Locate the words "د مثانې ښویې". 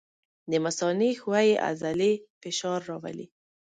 0.51-1.61